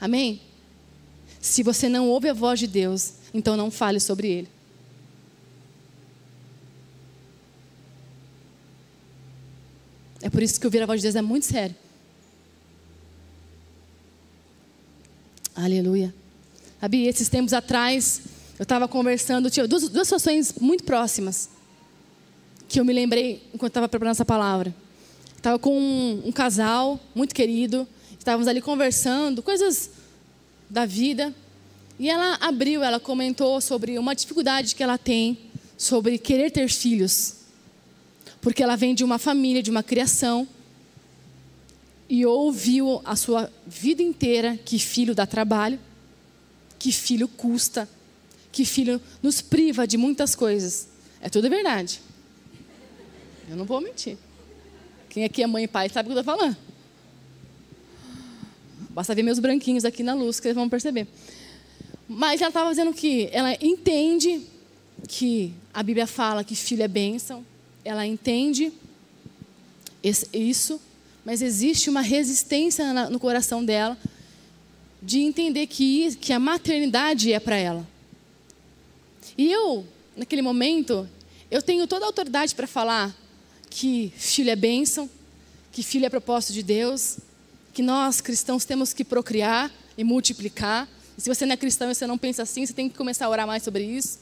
[0.00, 0.40] Amém?
[1.40, 4.48] Se você não ouve a voz de Deus, então não fale sobre ele.
[10.20, 11.74] É por isso que ouvir a voz de Deus é muito sério.
[15.54, 16.14] Aleluia.
[16.80, 18.22] Sabe, esses tempos atrás,
[18.58, 21.48] eu estava conversando, tinha duas, duas situações muito próximas
[22.68, 24.74] que eu me lembrei enquanto estava preparando essa palavra.
[25.36, 27.86] Estava com um, um casal muito querido,
[28.18, 29.90] estávamos ali conversando, coisas
[30.70, 31.34] da vida.
[31.98, 35.38] E ela abriu, ela comentou sobre uma dificuldade que ela tem
[35.76, 37.34] sobre querer ter filhos.
[38.40, 40.48] Porque ela vem de uma família, de uma criação,
[42.08, 45.78] e ouviu a sua vida inteira que filho dá trabalho,
[46.78, 47.88] que filho custa,
[48.52, 50.88] que filho nos priva de muitas coisas.
[51.20, 52.00] É tudo verdade.
[53.48, 54.18] Eu não vou mentir.
[55.08, 56.56] Quem aqui é mãe e pai sabe o que eu estou falando.
[58.90, 61.06] Basta ver meus branquinhos aqui na luz que vocês vão perceber.
[62.06, 64.42] Mas ela estava dizendo que ela entende
[65.08, 67.44] que a Bíblia fala que filho é bênção.
[67.84, 68.70] Ela entende
[70.02, 70.80] isso,
[71.24, 73.96] mas existe uma resistência no coração dela
[75.00, 77.91] de entender que, que a maternidade é para ela.
[79.36, 81.08] E eu, naquele momento,
[81.50, 83.14] eu tenho toda a autoridade para falar
[83.68, 85.08] que filho é bênção,
[85.70, 87.18] que filho é propósito de Deus,
[87.72, 90.88] que nós cristãos temos que procriar e multiplicar.
[91.16, 93.26] E se você não é cristão e você não pensa assim, você tem que começar
[93.26, 94.20] a orar mais sobre isso.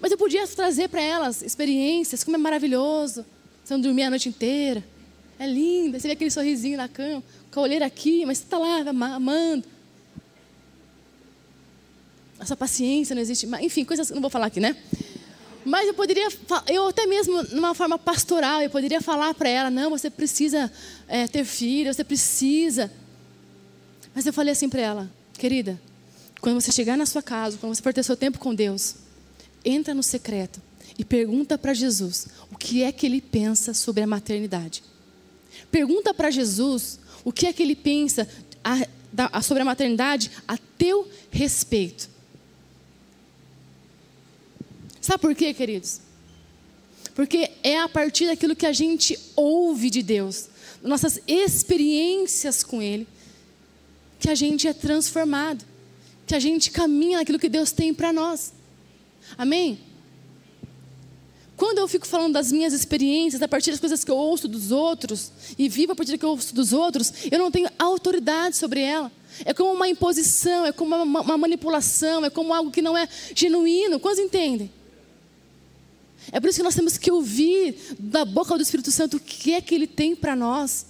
[0.00, 3.24] Mas eu podia trazer para elas experiências, como é maravilhoso.
[3.62, 4.84] Você não dormir a noite inteira.
[5.38, 8.58] É linda, você vê aquele sorrisinho na cama, com a olheira aqui, mas você está
[8.58, 8.84] lá
[9.14, 9.64] amando.
[12.38, 13.64] Essa paciência não existe mais.
[13.64, 14.76] Enfim, coisas que não vou falar aqui, né?
[15.64, 16.28] Mas eu poderia,
[16.68, 20.70] eu até mesmo numa forma pastoral, eu poderia falar para ela: não, você precisa
[21.08, 22.92] é, ter filho, você precisa.
[24.14, 25.80] Mas eu falei assim para ela: querida,
[26.40, 28.96] quando você chegar na sua casa, quando você for ter seu tempo com Deus,
[29.64, 30.60] entra no secreto
[30.98, 34.82] e pergunta para Jesus o que é que ele pensa sobre a maternidade.
[35.70, 38.28] Pergunta para Jesus o que é que ele pensa
[38.62, 38.86] a,
[39.32, 42.13] a, sobre a maternidade a teu respeito.
[45.04, 46.00] Sabe por quê, queridos?
[47.14, 50.48] Porque é a partir daquilo que a gente ouve de Deus,
[50.82, 53.06] nossas experiências com Ele,
[54.18, 55.62] que a gente é transformado,
[56.26, 58.54] que a gente caminha naquilo que Deus tem para nós.
[59.36, 59.78] Amém?
[61.54, 64.72] Quando eu fico falando das minhas experiências, a partir das coisas que eu ouço dos
[64.72, 68.56] outros, e vivo a partir do que eu ouço dos outros, eu não tenho autoridade
[68.56, 69.12] sobre ela.
[69.44, 73.06] É como uma imposição, é como uma, uma manipulação, é como algo que não é
[73.34, 74.00] genuíno.
[74.00, 74.72] Quantos entendem?
[76.32, 79.52] É por isso que nós temos que ouvir da boca do Espírito Santo o que
[79.52, 80.86] é que Ele tem para nós,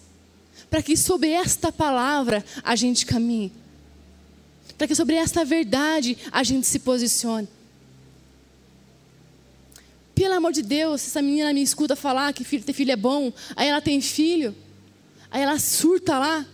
[0.70, 3.53] para que sobre esta palavra a gente caminhe,
[4.79, 7.49] para que sobre esta verdade a gente se posicione.
[10.14, 12.97] Pelo amor de Deus, se essa menina me escuta falar que filho, ter filho é
[12.97, 14.55] bom, aí ela tem filho,
[15.31, 16.47] aí ela surta lá,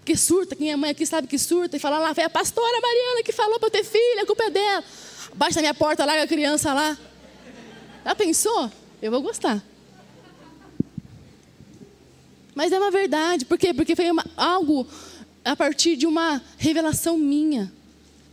[0.00, 2.80] porque surta, quem é mãe aqui sabe que surta, e fala lá, foi a pastora
[2.80, 4.84] Mariana que falou para eu ter filho, a culpa é dela.
[5.34, 6.98] Baixa na minha porta, larga a criança lá.
[8.04, 8.70] Já pensou?
[9.00, 9.64] Eu vou gostar.
[12.54, 13.44] Mas é uma verdade.
[13.44, 13.72] Por quê?
[13.72, 14.86] Porque foi uma, algo
[15.44, 17.72] a partir de uma revelação minha,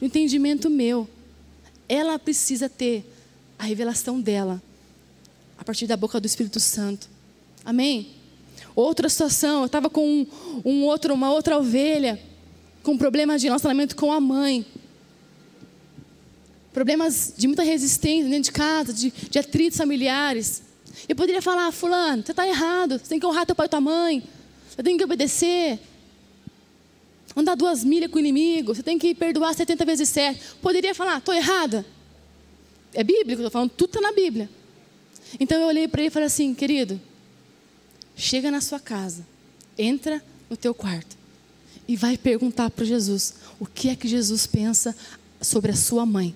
[0.02, 1.10] um entendimento meu.
[1.88, 3.04] Ela precisa ter
[3.58, 4.62] a revelação dela
[5.58, 7.08] a partir da boca do Espírito Santo.
[7.64, 8.10] Amém?
[8.76, 10.28] Outra situação, eu estava com um,
[10.64, 12.20] um, outro, uma outra ovelha
[12.84, 14.66] com problemas de relacionamento com a mãe
[16.74, 20.64] problemas de muita resistência dentro de casa, de, de atritos familiares.
[21.08, 23.82] Eu poderia falar, fulano, você está errado, você tem que honrar teu pai e tua
[23.82, 24.24] mãe,
[24.70, 25.80] você tem que obedecer.
[27.36, 30.40] Andar duas milhas com o inimigo, você tem que perdoar 70 vezes 7.
[30.62, 31.86] Poderia falar, estou errada.
[32.94, 34.50] É bíblico, estou falando, tudo está na Bíblia.
[35.40, 37.00] Então eu olhei para ele e falei assim, querido,
[38.16, 39.26] chega na sua casa,
[39.78, 41.16] entra no teu quarto
[41.88, 44.96] e vai perguntar para Jesus o que é que Jesus pensa
[45.42, 46.36] sobre a sua mãe.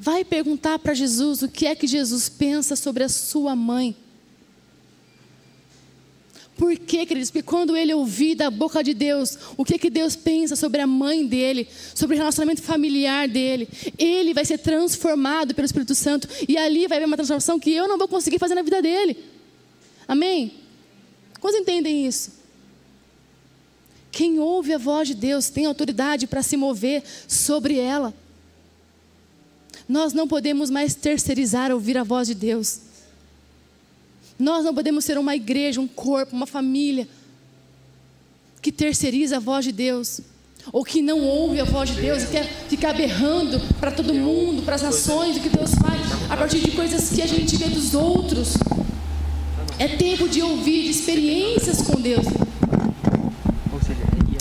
[0.00, 3.94] Vai perguntar para Jesus o que é que Jesus pensa sobre a sua mãe.
[6.56, 7.30] Por quê, queridos?
[7.30, 10.86] Porque quando ele ouvir da boca de Deus o que, que Deus pensa sobre a
[10.86, 16.56] mãe dele, sobre o relacionamento familiar dele, ele vai ser transformado pelo Espírito Santo e
[16.56, 19.18] ali vai haver uma transformação que eu não vou conseguir fazer na vida dele.
[20.08, 20.54] Amém?
[21.40, 22.32] Quantos entendem isso?
[24.10, 28.14] Quem ouve a voz de Deus tem autoridade para se mover sobre ela.
[29.90, 32.78] Nós não podemos mais terceirizar ouvir a voz de Deus.
[34.38, 37.08] Nós não podemos ser uma igreja, um corpo, uma família
[38.62, 40.20] que terceiriza a voz de Deus,
[40.72, 44.62] ou que não ouve a voz de Deus e quer ficar berrando para todo mundo,
[44.62, 47.68] para as nações, o que Deus faz, a partir de coisas que a gente vê
[47.68, 48.54] dos outros.
[49.76, 52.26] É tempo de ouvir de experiências com Deus.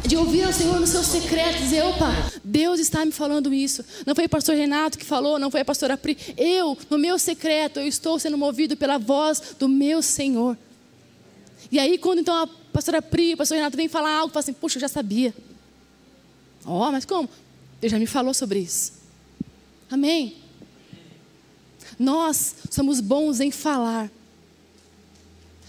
[0.05, 3.85] De ouvir ao Senhor no seu secreto, dizer, opa, Deus está me falando isso.
[4.05, 6.17] Não foi o pastor Renato que falou, não foi a pastora Pri.
[6.35, 10.57] Eu, no meu secreto, eu estou sendo movido pela voz do meu Senhor.
[11.71, 14.53] E aí, quando então a pastora Pri, o pastor Renato vem falar algo, fala assim:
[14.53, 15.33] Puxa, eu já sabia.
[16.65, 17.29] Ó, oh, mas como?
[17.79, 18.93] Deus já me falou sobre isso.
[19.89, 20.35] Amém.
[21.97, 24.09] Nós somos bons em falar,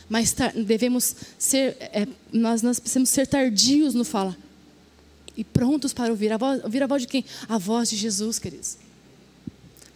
[0.08, 4.36] mas devemos ser, é, nós, nós precisamos ser tardios no falar
[5.40, 7.24] e prontos para ouvir a voz, ouvir a voz de quem?
[7.48, 8.76] A voz de Jesus, queridos.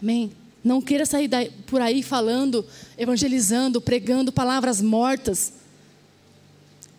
[0.01, 0.33] Amém.
[0.65, 2.65] Não queira sair daí, por aí falando,
[2.97, 5.53] evangelizando, pregando palavras mortas,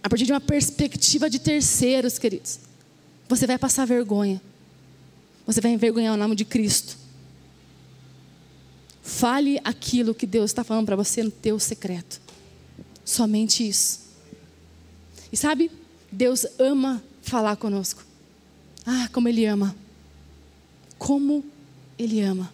[0.04, 2.60] a partir de uma perspectiva de terceiros, queridos.
[3.28, 4.40] Você vai passar vergonha.
[5.48, 6.96] Você vai envergonhar o nome de Cristo.
[9.02, 12.22] Fale aquilo que Deus está falando para você no teu secreto.
[13.04, 14.02] Somente isso.
[15.32, 15.72] E sabe,
[16.12, 18.06] Deus ama falar conosco.
[18.86, 19.76] Ah, como Ele ama.
[20.98, 21.44] Como
[21.98, 22.54] Ele ama.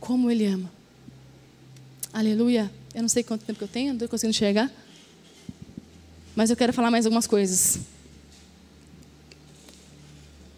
[0.00, 0.70] Como Ele ama.
[2.12, 2.70] Aleluia.
[2.94, 4.72] Eu não sei quanto tempo que eu tenho, não estou conseguindo chegar.
[6.34, 7.80] Mas eu quero falar mais algumas coisas.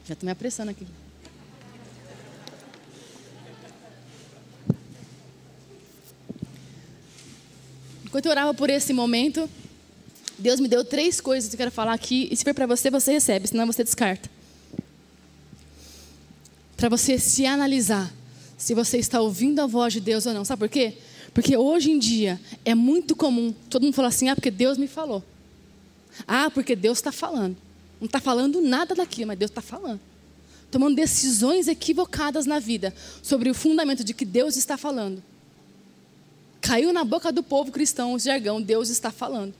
[0.07, 0.87] Já estou me apressando aqui.
[8.05, 9.51] Enquanto eu orava por esse momento,
[10.39, 12.29] Deus me deu três coisas que eu quero falar aqui.
[12.31, 14.31] E se for para você, você recebe, senão você descarta.
[16.77, 18.13] Para você se analisar
[18.57, 20.45] se você está ouvindo a voz de Deus ou não.
[20.45, 20.95] Sabe por quê?
[21.35, 24.87] Porque hoje em dia é muito comum todo mundo falar assim: ah, porque Deus me
[24.87, 25.23] falou.
[26.27, 27.57] Ah, porque Deus está falando.
[28.01, 30.01] Não está falando nada daquilo, mas Deus está falando.
[30.71, 35.23] Tomando decisões equivocadas na vida sobre o fundamento de que Deus está falando.
[36.61, 39.55] Caiu na boca do povo cristão o jargão: Deus está falando.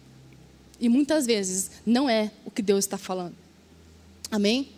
[0.81, 3.35] E muitas vezes não é o que Deus está falando.
[4.31, 4.69] Amém?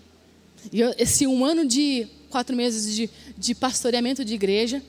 [0.73, 4.83] E esse um ano de quatro meses de, de pastoreamento de igreja,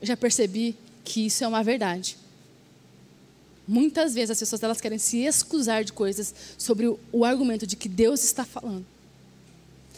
[0.00, 2.16] eu já percebi que isso é uma verdade.
[3.66, 7.76] Muitas vezes as pessoas elas querem se excusar de coisas sobre o, o argumento de
[7.76, 8.86] que Deus está falando.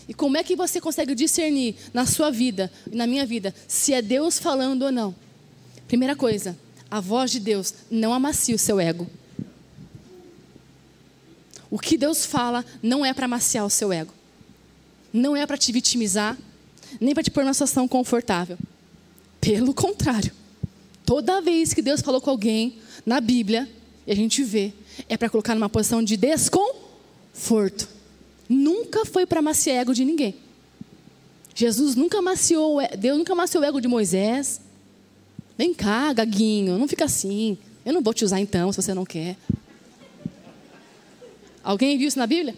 [0.08, 3.92] E como é que você consegue discernir na sua vida e na minha vida se
[3.92, 5.14] é Deus falando ou não?
[5.86, 6.58] Primeira coisa,
[6.90, 9.08] a voz de Deus não amacia o seu ego.
[11.70, 14.12] O que Deus fala não é para maciar o seu ego.
[15.12, 16.36] Não é para te vitimizar,
[17.00, 18.58] nem para te pôr numa situação confortável.
[19.40, 20.32] Pelo contrário.
[21.04, 23.68] Toda vez que Deus falou com alguém na Bíblia,
[24.06, 24.72] e a gente vê,
[25.08, 27.88] é para colocar numa posição de desconforto.
[28.48, 30.34] Nunca foi para maciar ego de ninguém.
[31.54, 34.60] Jesus nunca maciou, Deus nunca maciou o ego de Moisés.
[35.56, 37.58] Vem cá, gaguinho, não fica assim.
[37.84, 39.36] Eu não vou te usar então, se você não quer.
[41.62, 42.56] Alguém viu isso na Bíblia?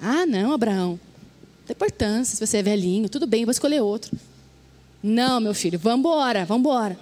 [0.00, 0.90] Ah, não, Abraão.
[0.90, 3.08] Não tem importância se você é velhinho.
[3.08, 4.16] Tudo bem, vou escolher outro.
[5.02, 6.00] Não, meu filho, vamos
[6.50, 6.98] embora.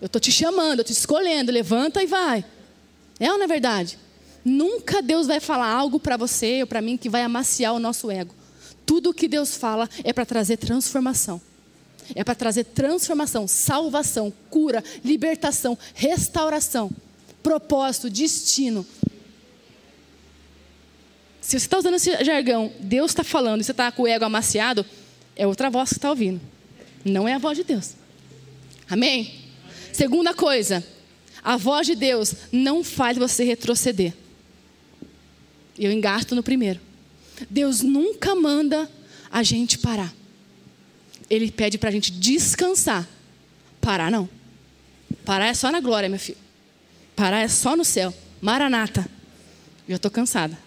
[0.00, 1.52] Eu estou te chamando, eu estou te escolhendo.
[1.52, 2.44] Levanta e vai.
[3.18, 3.98] É ou não é verdade?
[4.44, 8.10] Nunca Deus vai falar algo para você ou para mim que vai amaciar o nosso
[8.10, 8.34] ego.
[8.86, 11.40] Tudo o que Deus fala é para trazer transformação.
[12.14, 16.90] É para trazer transformação, salvação, cura, libertação, restauração,
[17.42, 18.84] propósito, destino.
[21.40, 24.24] Se você está usando esse jargão, Deus está falando e você está com o ego
[24.24, 24.84] amaciado,
[25.34, 26.40] é outra voz que está ouvindo.
[27.04, 27.94] Não é a voz de Deus.
[28.88, 29.34] Amém?
[29.92, 30.84] Segunda coisa,
[31.42, 34.12] a voz de Deus não faz você retroceder.
[35.78, 36.80] Eu engasto no primeiro.
[37.48, 38.90] Deus nunca manda
[39.30, 40.12] a gente parar.
[41.28, 43.08] Ele pede para a gente descansar.
[43.80, 44.28] Parar não.
[45.24, 46.38] Parar é só na glória, meu filho.
[47.16, 48.12] Parar é só no céu.
[48.40, 49.08] Maranata.
[49.88, 50.58] Já estou cansada.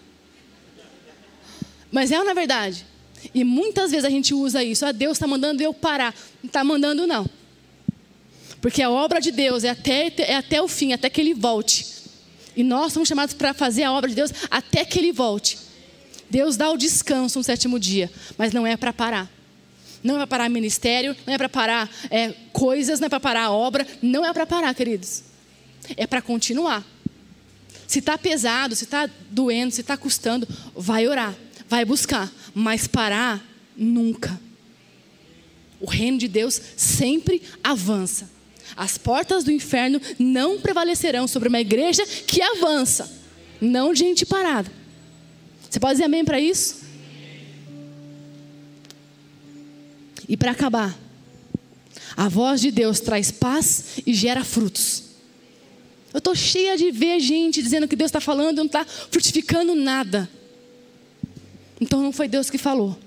[1.94, 2.84] Mas é na verdade.
[3.32, 4.84] E muitas vezes a gente usa isso.
[4.84, 6.12] Ah, Deus está mandando eu parar.
[6.42, 7.24] Não está mandando, não.
[8.60, 11.86] Porque a obra de Deus é até, é até o fim, até que Ele volte.
[12.56, 15.56] E nós somos chamados para fazer a obra de Deus até que Ele volte.
[16.28, 19.30] Deus dá o descanso no sétimo dia, mas não é para parar.
[20.02, 23.44] Não é para parar ministério, não é para parar é, coisas, não é para parar
[23.44, 25.22] a obra, não é para parar, queridos.
[25.96, 26.84] É para continuar.
[27.86, 31.36] Se está pesado, se está doendo, se está custando, vai orar
[31.68, 33.44] vai buscar, mas parar
[33.76, 34.40] nunca.
[35.80, 38.30] O reino de Deus sempre avança.
[38.76, 43.10] As portas do inferno não prevalecerão sobre uma igreja que avança,
[43.60, 44.70] não gente parada.
[45.68, 46.84] Você pode dizer amém para isso?
[50.28, 50.96] E para acabar,
[52.16, 55.04] a voz de Deus traz paz e gera frutos.
[56.12, 59.74] Eu estou cheia de ver gente dizendo que Deus está falando e não está frutificando
[59.74, 60.30] nada.
[61.84, 62.98] Então não foi Deus que falou.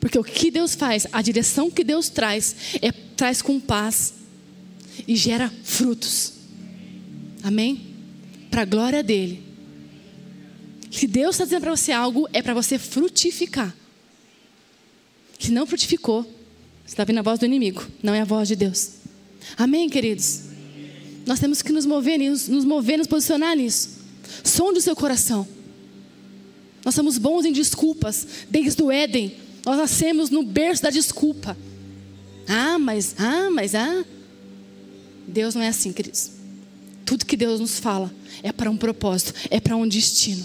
[0.00, 4.14] Porque o que Deus faz, a direção que Deus traz, é traz com paz
[5.06, 6.32] e gera frutos.
[7.42, 7.86] Amém?
[8.50, 9.42] Para a glória dele.
[10.90, 13.76] Se Deus está dizendo para você algo, é para você frutificar.
[15.38, 18.56] Se não frutificou, você está vendo a voz do inimigo, não é a voz de
[18.56, 18.92] Deus.
[19.54, 20.44] Amém, queridos?
[21.26, 23.90] Nós temos que nos mover, nos, nos mover, nos posicionar nisso.
[24.42, 25.46] Som do seu coração.
[26.84, 29.34] Nós somos bons em desculpas, desde o Éden.
[29.64, 31.56] Nós nascemos no berço da desculpa.
[32.46, 34.04] Ah, mas, ah, mas, ah.
[35.26, 36.32] Deus não é assim, queridos.
[37.04, 38.12] Tudo que Deus nos fala
[38.42, 40.44] é para um propósito, é para um destino.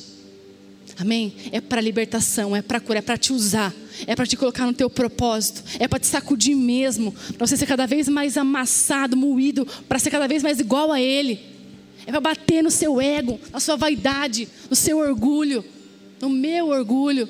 [0.97, 1.33] Amém?
[1.51, 3.73] É para libertação, é para cura, é para te usar,
[4.05, 7.65] é para te colocar no teu propósito, é para te sacudir mesmo, para você ser
[7.65, 11.39] cada vez mais amassado, moído, para ser cada vez mais igual a Ele.
[12.05, 15.63] É para bater no seu ego, na sua vaidade, no seu orgulho,
[16.21, 17.27] no meu orgulho.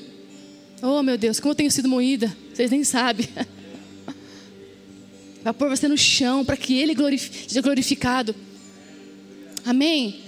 [0.82, 3.28] Oh, meu Deus, como eu tenho sido moída, vocês nem sabem.
[5.44, 8.36] Vai pôr você no chão para que Ele seja glorificado.
[9.66, 10.22] Amém?